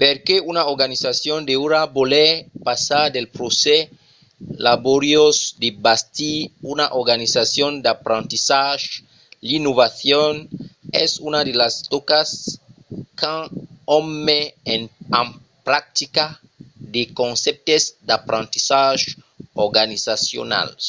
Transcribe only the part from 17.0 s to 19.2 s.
concèptes d'aprendissatges